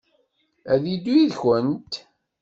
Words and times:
Ad 0.73 0.83
yeddu 0.91 1.13
yid-kent? 1.17 1.93